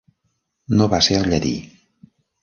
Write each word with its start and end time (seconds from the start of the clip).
No 0.79 0.87
va 0.93 0.99
ser 1.07 1.17
el 1.17 1.29
llatí. 1.33 1.51